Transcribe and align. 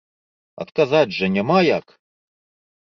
Адказаць 0.65 1.13
жа 1.19 1.31
няма 1.37 1.59
як! 1.77 1.85